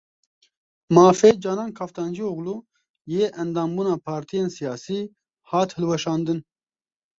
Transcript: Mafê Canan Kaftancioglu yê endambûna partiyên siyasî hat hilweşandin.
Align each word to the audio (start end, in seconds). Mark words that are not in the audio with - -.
Mafê 0.95 1.29
Canan 1.43 1.71
Kaftancioglu 1.77 2.55
yê 3.13 3.25
endambûna 3.41 3.95
partiyên 4.07 4.47
siyasî 4.57 4.99
hat 5.49 5.69
hilweşandin. 5.77 6.39